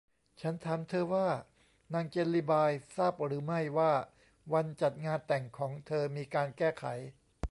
[0.41, 1.27] ฉันถามเธอว่า
[1.93, 3.93] นางเจลลีบายทราบหรือไม่ว่า
[4.53, 6.85] วันจัดงานแต่งของเธอมีการแก้ไข